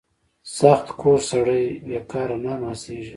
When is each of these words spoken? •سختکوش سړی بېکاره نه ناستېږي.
•سختکوش 0.57 1.21
سړی 1.31 1.63
بېکاره 1.87 2.37
نه 2.45 2.53
ناستېږي. 2.61 3.09